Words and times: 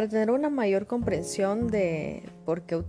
para 0.00 0.08
tener 0.08 0.30
una 0.30 0.48
mayor 0.48 0.86
comprensión 0.86 1.68
de 1.68 2.22
por 2.46 2.62
qué 2.62 2.82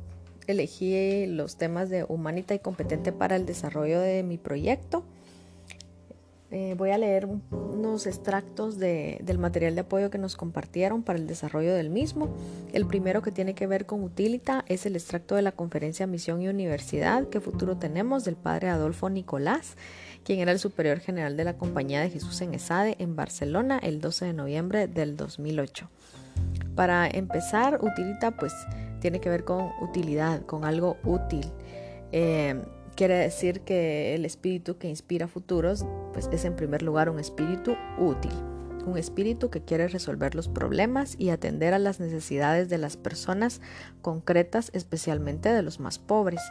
elegí 0.48 1.26
los 1.26 1.58
temas 1.58 1.90
de 1.90 2.06
humanita 2.06 2.54
y 2.54 2.60
competente 2.60 3.12
para 3.12 3.36
el 3.36 3.46
desarrollo 3.46 4.00
de 4.00 4.24
mi 4.24 4.38
proyecto, 4.38 5.04
eh, 6.52 6.74
voy 6.78 6.92
a 6.92 6.98
leer 6.98 7.28
unos 7.52 8.08
extractos 8.08 8.80
del 8.80 9.38
material 9.40 9.76
de 9.76 9.82
apoyo 9.82 10.10
que 10.10 10.20
nos 10.20 10.38
compartieron 10.38 11.04
para 11.04 11.20
el 11.20 11.28
desarrollo 11.28 11.74
del 11.74 11.90
mismo. 11.90 12.30
El 12.72 12.88
primero 12.88 13.22
que 13.22 13.34
tiene 13.34 13.56
que 13.56 13.68
ver 13.68 13.86
con 13.86 14.02
Utilita 14.04 14.64
es 14.70 14.86
el 14.86 14.96
extracto 14.96 15.36
de 15.36 15.42
la 15.42 15.52
conferencia 15.52 16.08
Misión 16.08 16.42
y 16.42 16.48
Universidad, 16.48 17.28
¿Qué 17.28 17.42
futuro 17.42 17.76
tenemos? 17.76 18.24
del 18.24 18.38
padre 18.38 18.70
Adolfo 18.70 19.10
Nicolás, 19.10 19.76
quien 20.24 20.40
era 20.40 20.54
el 20.54 20.60
superior 20.60 21.02
general 21.02 21.36
de 21.36 21.44
la 21.44 21.58
Compañía 21.58 22.00
de 22.00 22.10
Jesús 22.10 22.40
en 22.40 22.54
ESADE 22.54 22.96
en 23.00 23.18
Barcelona 23.18 23.80
el 23.84 24.00
12 24.00 24.28
de 24.28 24.34
noviembre 24.34 24.88
del 24.88 25.18
2008. 25.18 25.90
Para 26.76 27.08
empezar, 27.08 27.80
Utilita 27.82 28.32
pues 28.32 28.54
tiene 29.00 29.20
que 29.20 29.30
ver 29.30 29.44
con 29.44 29.70
utilidad, 29.82 30.42
con 30.46 30.66
algo 30.66 30.98
útil. 31.04 31.46
Eh, 32.12 32.62
Quiere 32.96 33.16
decir 33.16 33.62
que 33.62 34.14
el 34.16 34.26
espíritu 34.26 34.78
que 34.78 34.90
inspira 34.90 35.28
futuros 35.28 35.86
pues 36.14 36.30
es 36.32 36.44
en 36.46 36.56
primer 36.56 36.82
lugar 36.82 37.10
un 37.10 37.20
espíritu 37.20 37.76
útil, 37.98 38.34
un 38.86 38.98
espíritu 38.98 39.50
que 39.50 39.64
quiere 39.64 39.88
resolver 39.88 40.36
los 40.36 40.50
problemas 40.50 41.16
y 41.18 41.30
atender 41.30 41.74
a 41.74 41.80
las 41.80 42.00
necesidades 42.00 42.68
de 42.68 42.78
las 42.78 42.98
personas 42.98 43.62
concretas, 44.02 44.72
especialmente 44.74 45.50
de 45.50 45.62
los 45.62 45.80
más 45.80 46.00
pobres. 46.00 46.42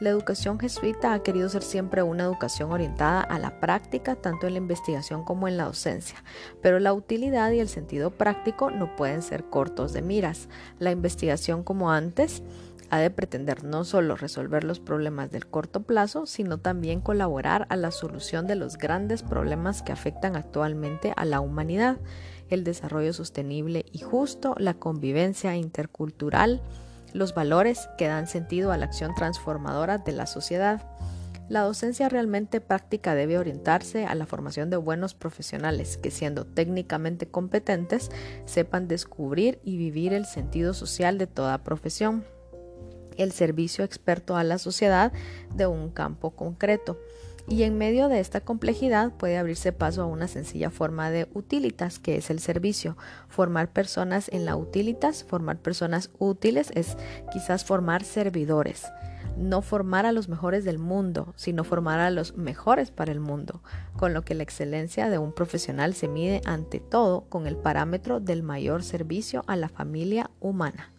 La 0.00 0.10
educación 0.10 0.60
jesuita 0.60 1.12
ha 1.12 1.22
querido 1.24 1.48
ser 1.48 1.62
siempre 1.62 2.02
una 2.02 2.22
educación 2.22 2.70
orientada 2.70 3.20
a 3.20 3.38
la 3.40 3.58
práctica, 3.58 4.14
tanto 4.14 4.46
en 4.46 4.52
la 4.52 4.58
investigación 4.58 5.24
como 5.24 5.48
en 5.48 5.56
la 5.56 5.64
docencia, 5.64 6.22
pero 6.62 6.78
la 6.78 6.92
utilidad 6.92 7.50
y 7.50 7.58
el 7.58 7.68
sentido 7.68 8.12
práctico 8.12 8.70
no 8.70 8.94
pueden 8.94 9.22
ser 9.22 9.44
cortos 9.44 9.92
de 9.92 10.02
miras. 10.02 10.48
La 10.78 10.92
investigación 10.92 11.64
como 11.64 11.90
antes 11.90 12.44
ha 12.90 12.98
de 12.98 13.10
pretender 13.10 13.64
no 13.64 13.84
solo 13.84 14.14
resolver 14.14 14.64
los 14.64 14.80
problemas 14.80 15.30
del 15.30 15.46
corto 15.46 15.82
plazo, 15.82 16.26
sino 16.26 16.58
también 16.58 17.00
colaborar 17.00 17.66
a 17.68 17.76
la 17.76 17.90
solución 17.90 18.46
de 18.46 18.54
los 18.54 18.78
grandes 18.78 19.22
problemas 19.22 19.82
que 19.82 19.92
afectan 19.92 20.36
actualmente 20.36 21.12
a 21.16 21.24
la 21.24 21.40
humanidad, 21.40 21.98
el 22.50 22.64
desarrollo 22.64 23.12
sostenible 23.12 23.84
y 23.92 23.98
justo, 23.98 24.54
la 24.58 24.74
convivencia 24.74 25.56
intercultural, 25.56 26.62
los 27.12 27.34
valores 27.34 27.88
que 27.98 28.08
dan 28.08 28.26
sentido 28.26 28.72
a 28.72 28.76
la 28.76 28.86
acción 28.86 29.14
transformadora 29.14 29.98
de 29.98 30.12
la 30.12 30.26
sociedad. 30.26 30.82
La 31.48 31.62
docencia 31.62 32.08
realmente 32.08 32.60
práctica 32.60 33.14
debe 33.14 33.38
orientarse 33.38 34.04
a 34.04 34.14
la 34.14 34.26
formación 34.26 34.68
de 34.68 34.76
buenos 34.76 35.14
profesionales 35.14 35.96
que 35.96 36.10
siendo 36.10 36.44
técnicamente 36.44 37.26
competentes 37.26 38.10
sepan 38.44 38.86
descubrir 38.86 39.58
y 39.64 39.78
vivir 39.78 40.12
el 40.12 40.26
sentido 40.26 40.74
social 40.74 41.16
de 41.16 41.26
toda 41.26 41.64
profesión 41.64 42.24
el 43.18 43.32
servicio 43.32 43.84
experto 43.84 44.36
a 44.36 44.44
la 44.44 44.58
sociedad 44.58 45.12
de 45.54 45.66
un 45.66 45.90
campo 45.90 46.30
concreto. 46.30 46.98
Y 47.50 47.62
en 47.62 47.78
medio 47.78 48.08
de 48.08 48.20
esta 48.20 48.42
complejidad 48.42 49.12
puede 49.12 49.38
abrirse 49.38 49.72
paso 49.72 50.02
a 50.02 50.06
una 50.06 50.28
sencilla 50.28 50.70
forma 50.70 51.10
de 51.10 51.28
utilitas, 51.32 51.98
que 51.98 52.16
es 52.16 52.28
el 52.28 52.40
servicio. 52.40 52.98
Formar 53.28 53.72
personas 53.72 54.28
en 54.28 54.44
la 54.44 54.54
utilitas, 54.54 55.24
formar 55.24 55.56
personas 55.56 56.10
útiles, 56.18 56.70
es 56.74 56.98
quizás 57.32 57.64
formar 57.64 58.04
servidores. 58.04 58.84
No 59.38 59.62
formar 59.62 60.04
a 60.04 60.12
los 60.12 60.28
mejores 60.28 60.64
del 60.64 60.78
mundo, 60.78 61.32
sino 61.36 61.64
formar 61.64 62.00
a 62.00 62.10
los 62.10 62.36
mejores 62.36 62.90
para 62.90 63.12
el 63.12 63.20
mundo, 63.20 63.62
con 63.96 64.12
lo 64.12 64.26
que 64.26 64.34
la 64.34 64.42
excelencia 64.42 65.08
de 65.08 65.16
un 65.16 65.32
profesional 65.32 65.94
se 65.94 66.08
mide 66.08 66.42
ante 66.44 66.80
todo 66.80 67.22
con 67.30 67.46
el 67.46 67.56
parámetro 67.56 68.20
del 68.20 68.42
mayor 68.42 68.82
servicio 68.82 69.42
a 69.46 69.56
la 69.56 69.70
familia 69.70 70.30
humana. 70.40 70.92